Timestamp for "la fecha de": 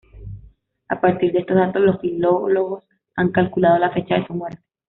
3.77-4.25